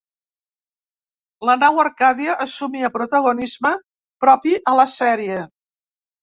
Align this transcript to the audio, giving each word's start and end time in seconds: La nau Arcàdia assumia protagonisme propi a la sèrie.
La 1.49 1.55
nau 1.63 1.81
Arcàdia 1.83 2.37
assumia 2.45 2.91
protagonisme 2.97 3.73
propi 4.27 4.57
a 4.73 4.75
la 4.81 4.89
sèrie. 4.97 5.39